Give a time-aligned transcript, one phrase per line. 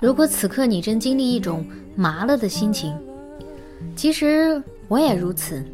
[0.00, 1.66] 如果此刻你正经历一种
[1.96, 2.96] 麻了的心情，
[3.96, 5.64] 其实我也如此。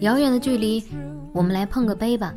[0.00, 0.84] 遥远的距离，
[1.32, 2.34] 我们来碰个杯吧。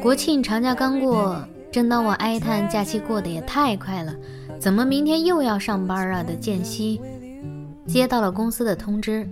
[0.00, 4.14] 国庆长假刚过，正当我哀叹假期过得也太快了，
[4.58, 7.00] 怎么明天又要上班啊的间隙，
[7.86, 9.28] 接到了公司的通知，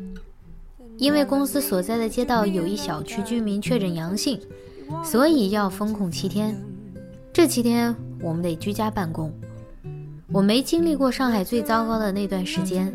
[1.03, 4.41] 因为公司所在的街道有一小区居民确诊阳性，
[5.05, 6.57] 所以要封控七天。
[7.33, 9.33] 这七天我们得居家办公。
[10.31, 12.95] 我没经历过上海最糟糕的那段时间，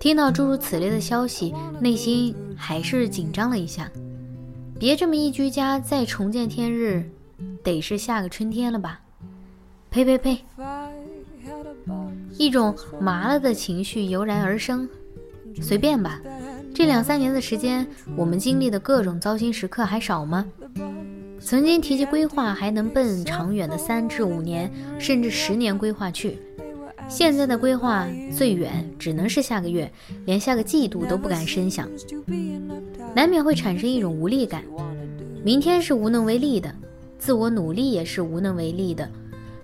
[0.00, 3.88] 听到诸如此类的消息，内心还是紧张了一下。
[4.76, 7.08] 别这么一居家再重见天日，
[7.62, 9.00] 得是下个春天了吧？
[9.90, 10.40] 呸呸呸！
[12.36, 14.88] 一种麻了的情绪油然而生。
[15.62, 16.20] 随便吧，
[16.74, 17.86] 这两三年的时间，
[18.16, 20.44] 我们经历的各种糟心时刻还少吗？
[21.40, 26.36] 曾经提及规划，还能奔长远的三至五年，甚至十年规划去。
[27.08, 29.88] 现在的规划最远只能是下个月，
[30.24, 31.88] 连下个季度都不敢深想，
[33.14, 34.64] 难免会产生一种无力感。
[35.44, 36.74] 明天是无能为力的，
[37.20, 39.08] 自我努力也是无能为力的，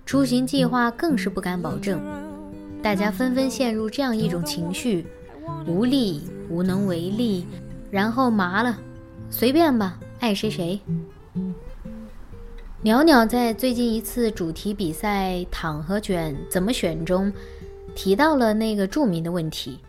[0.05, 1.99] 出行计划更是不敢保证。
[2.81, 5.05] 大家纷纷陷入这样一种情绪：
[5.67, 6.21] 无力、
[6.51, 7.45] 无能为力，
[7.89, 8.77] 然后麻了，
[9.29, 10.79] 随便吧，爱谁谁。
[12.83, 17.31] 袅袅在最近一次主题比赛“躺和卷怎么选”中
[17.95, 19.79] 提到了那个著名的问题，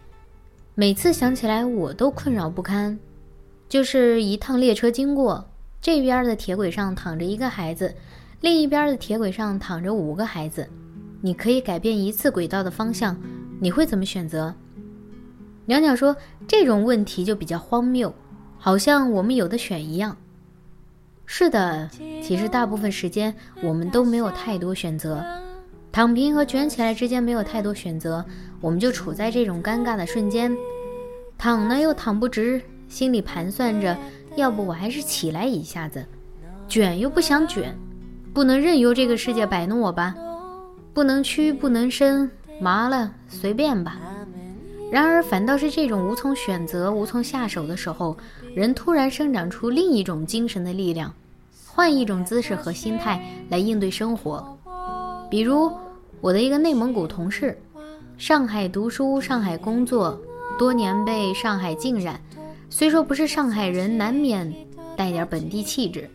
[0.74, 2.98] 每次想起来我都困扰不堪。
[3.68, 5.42] 就是一趟列车经过，
[5.80, 7.94] 这边的铁轨上躺着一个孩子，
[8.42, 10.68] 另一边的铁轨上躺着五个孩子，
[11.22, 13.16] 你可以改变一次轨道的方向，
[13.58, 14.54] 你会怎么选择？
[15.66, 16.16] 袅袅说
[16.48, 18.12] ：“这种问题就比较荒谬，
[18.58, 20.16] 好像我们有的选一样。”
[21.24, 21.88] 是的，
[22.22, 25.24] 其实大部分时间我们都没有太多选择，
[25.90, 28.24] 躺平和卷起来之间没有太多选择，
[28.60, 30.54] 我们就处在这种尴尬的瞬间，
[31.38, 33.96] 躺呢又躺不直，心里盘算着，
[34.36, 36.04] 要不我还是起来一下子，
[36.68, 37.74] 卷又不想卷，
[38.34, 40.14] 不能任由这个世界摆弄我吧，
[40.92, 42.30] 不能屈不能伸，
[42.60, 43.98] 麻了随便吧。
[44.92, 48.14] 然而反倒是这种无从选择、无从下手的时候，
[48.54, 51.10] 人突然生长出另一种精神的力量。
[51.66, 54.54] 换一种姿势和心态来应对生活，
[55.30, 55.72] 比如
[56.20, 57.58] 我的一个内蒙古同事，
[58.18, 60.20] 上海读书、上海工作，
[60.58, 62.20] 多年被上海浸染，
[62.68, 64.54] 虽说不是上海人，难免
[64.94, 66.06] 带点本地气质，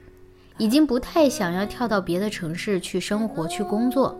[0.59, 4.15] 已经不太想要跳到别的城市去生活、去工作。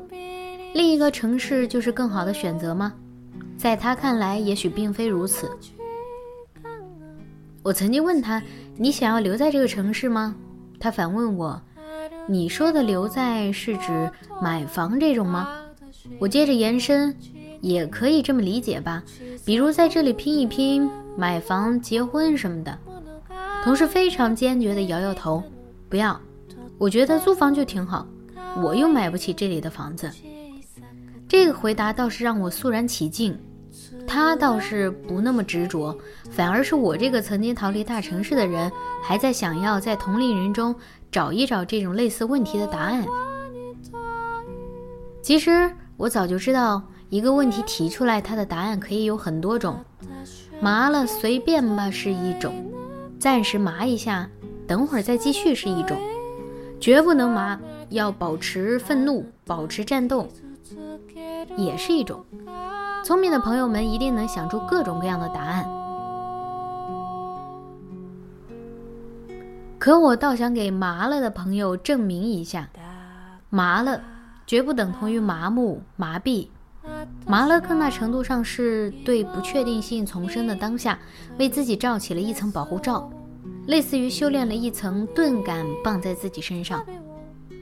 [0.73, 2.91] 另一个城市就是更好的选择吗？
[3.57, 5.49] 在他看来，也许并非如此。
[7.63, 8.41] 我曾经问他
[8.77, 10.35] ：“你想要留在这个城市吗？”
[10.79, 11.59] 他反问我
[12.29, 15.49] ：“你说的留在是指买房这种吗？”
[16.19, 17.13] 我接着延伸
[17.59, 19.03] ：“也可以这么理解吧，
[19.43, 22.77] 比如在这里拼一拼，买房、结婚什么的。”
[23.65, 25.43] 同事非常坚决地摇摇头
[25.89, 26.17] ：“不要，
[26.77, 28.07] 我觉得租房就挺好，
[28.61, 30.09] 我又买不起这里的房子。”
[31.27, 33.37] 这个回答倒是让我肃然起敬。
[34.07, 35.97] 他倒是不那么执着，
[36.29, 38.71] 反而是我这个曾经逃离大城市的人，
[39.03, 40.73] 还在想要在同龄人中
[41.11, 43.05] 找一找这种类似问题的答案。
[45.21, 49.77] 其实我早就知道，一个问题提出来，它的答案可以有很多种。
[50.59, 52.53] 麻了随便吧是一种，
[53.19, 54.27] 暂时麻一下，
[54.65, 55.97] 等会儿再继续是一种，
[56.79, 57.59] 绝不能麻，
[57.89, 60.27] 要保持愤怒，保持战斗，
[61.57, 62.23] 也是一种。
[63.03, 65.65] 聪明的朋友们一定能想出各种各样的答案，
[69.79, 72.69] 可我倒想给麻了的朋友证明一下：
[73.49, 74.01] 麻了
[74.45, 76.47] 绝不等同于麻木、麻痹，
[77.25, 80.99] 麻了更大程度上是对不确定性丛生的当下，
[81.37, 83.09] 为自己罩起了一层保护罩，
[83.67, 86.83] 类似于修炼了一层钝感绑在自己身上。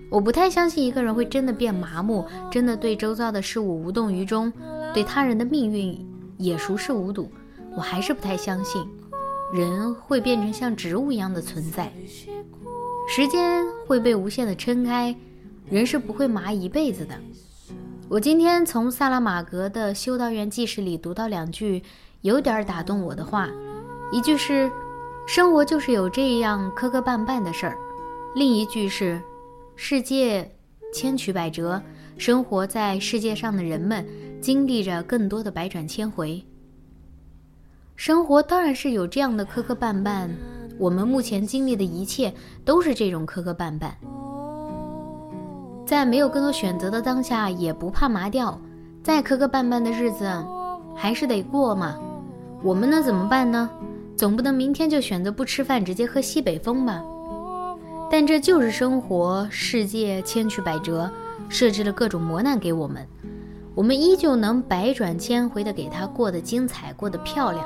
[0.10, 4.52] 我不太相信一个人会真的变麻木，真的对周遭的事物无动于衷，
[4.94, 6.08] 对他人的命运
[6.38, 7.30] 也熟视无睹。
[7.76, 8.88] 我还是不太相信。
[9.54, 11.92] 人会变成像植物一样的存在，
[13.08, 15.16] 时间会被无限的撑开，
[15.70, 17.16] 人是不会麻一辈子的。
[18.10, 21.82] 我今天从萨拉玛格的修道院记事里读到两句
[22.22, 23.50] 有点打动我的话，
[24.12, 24.70] 一句是
[25.28, 27.78] “生活就是有这样磕磕绊绊的事儿”，
[28.36, 29.22] 另一句是
[29.76, 30.50] “世界
[30.94, 31.82] 千曲百折，
[32.18, 34.06] 生活在世界上的人们
[34.42, 36.44] 经历着更多的百转千回。”
[37.96, 40.30] 生活当然是有这样的磕磕绊绊，
[40.78, 42.34] 我们目前经历的一切
[42.64, 43.92] 都是这种磕磕绊绊。
[45.86, 48.60] 在没有更多选择的当下，也不怕麻掉，
[49.04, 50.26] 再磕磕绊绊的日子
[50.96, 51.98] 还是得过嘛。
[52.64, 53.70] 我们能怎么办呢？
[54.18, 57.04] 总不能明天就选择不吃饭，直接喝西北风吧？
[58.10, 61.10] 但这就是生活，世界千曲百折，
[61.50, 63.06] 设置了各种磨难给我们，
[63.74, 67.66] 我们依旧能百转千回的给它过得精彩，过得漂亮。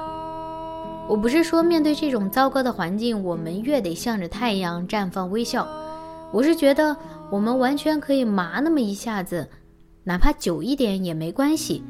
[1.07, 5.67] 我不是说面对这种糟糕的环境，我们越得向着太阳绽放微笑。
[6.31, 6.95] 我是觉得
[7.29, 9.47] 我们完全可以麻那么一下子，
[10.03, 11.83] 哪怕久一点也没关系，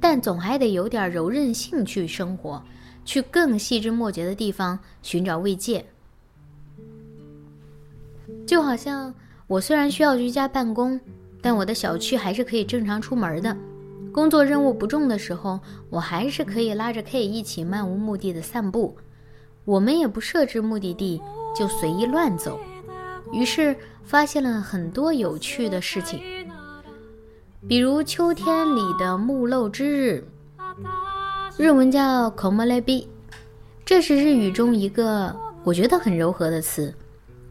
[0.00, 2.62] 但总还得有点柔韧性去生活，
[3.04, 5.84] 去更细枝末节的地方寻找慰藉。
[8.48, 9.14] 就好像
[9.46, 10.98] 我虽然需要居家办公，
[11.42, 13.54] 但我的小区还是可以正常出门的。
[14.10, 15.60] 工作任务不重的时候，
[15.90, 18.96] 我还是可以拉着 K 一起漫无目的的散步。
[19.66, 21.20] 我们也不设置目的地，
[21.54, 22.58] 就随意乱走。
[23.34, 26.18] 于是发现了很多有趣的事情，
[27.68, 30.24] 比如秋天里的木漏之日，
[31.58, 33.06] 日文叫 komorebi，
[33.84, 36.94] 这是日语中一个我觉得很柔和的词，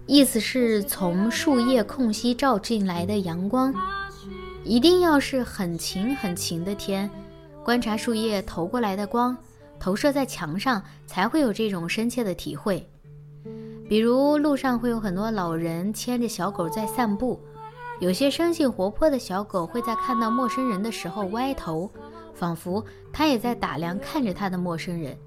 [0.07, 3.73] 意思是从树叶空隙照进来的阳光。
[4.63, 7.09] 一定要是很晴很晴的天，
[7.63, 9.37] 观察树叶投过来的光，
[9.79, 12.85] 投射在墙上，才会有这种深切的体会。
[13.87, 17.39] 比如路上会有很多老人牵着小狗在散步，
[17.99, 21.89] 有些生性活泼的小狗会在看到陌生人的时候歪头，
[22.33, 25.17] 仿佛它也在打量看着它的陌生人。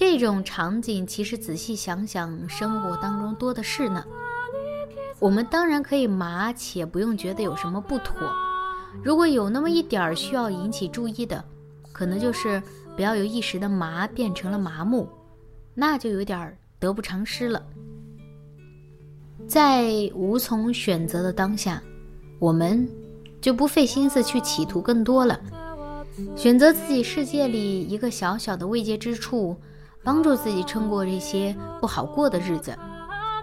[0.00, 4.02] 这种场景其实仔细想想，生活当中多的是呢。
[5.18, 8.16] 我们当然可以麻，且不用觉得有什么不妥。
[9.04, 11.44] 如果有那么一点儿需要引起注意的，
[11.92, 12.62] 可能就是
[12.96, 15.06] 不要由一时的麻变成了麻木，
[15.74, 17.62] 那就有点得不偿失了。
[19.46, 21.82] 在无从选择的当下，
[22.38, 22.88] 我们
[23.38, 25.38] 就不费心思去企图更多了，
[26.34, 29.54] 选择自己世界里一个小小的慰藉之处，
[30.02, 32.76] 帮助自己撑过这些不好过的日子。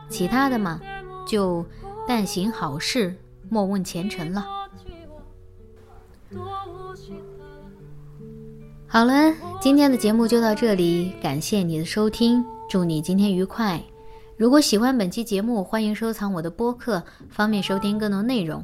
[0.09, 0.79] 其他的嘛。
[1.27, 1.65] 就
[2.07, 3.13] 但行好事，
[3.49, 4.45] 莫问前程了。
[8.87, 13.83] 好了，今天的节目就到这里，感谢你的收听，祝你今天愉快。
[14.37, 18.63] 如果喜欢本期节目，欢迎收藏我的播客，方便收听更多内容。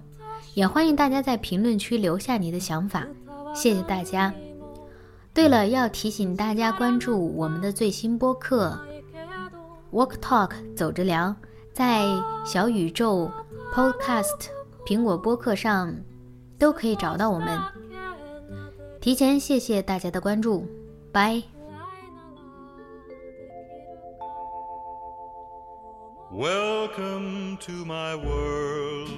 [0.54, 3.06] 也欢迎大家在评论区留下你的想法，
[3.54, 4.34] 谢谢大家。
[5.33, 8.80] 对了，要提醒大家关注我们的最新播客
[9.97, 11.35] 《Walk Talk》，走着聊。
[11.74, 12.03] 在
[12.45, 13.31] 小宇宙、
[13.74, 14.50] Podcast、
[14.85, 15.91] 苹果播客上
[16.59, 17.59] 都可以找到我们。
[19.01, 20.68] 提前谢谢大家的关注，
[21.12, 21.41] 拜。
[26.31, 29.09] Welcome to my world.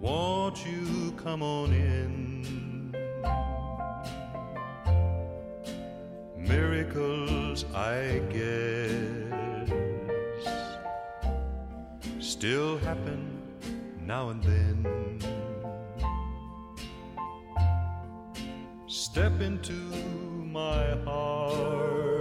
[0.00, 2.12] Won't you come on in?
[6.52, 9.70] miracles, I guess,
[12.18, 13.42] still happen
[14.04, 15.18] now and then.
[18.86, 22.11] Step into my heart,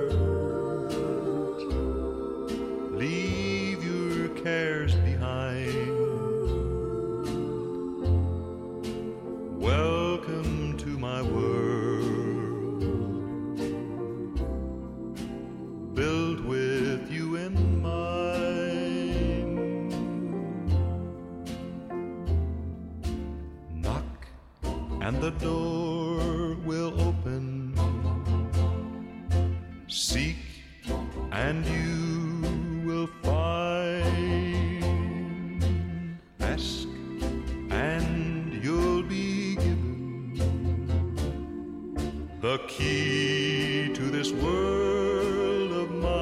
[29.94, 30.38] Seek
[31.34, 34.82] and you will find.
[36.40, 36.88] Ask
[37.70, 40.40] and you'll be given
[42.40, 46.22] the key to this world of mine.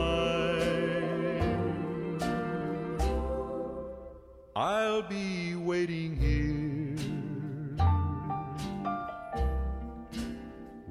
[4.56, 6.79] I'll be waiting here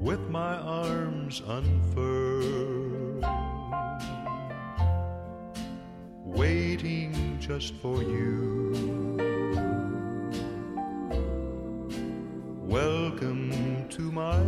[0.08, 3.22] with my arms unfurled,
[6.24, 8.72] waiting just for you.
[12.62, 14.40] Welcome to my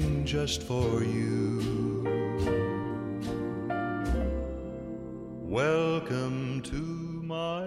[0.00, 1.60] Waiting just for you.
[5.42, 6.76] Welcome to
[7.22, 7.66] my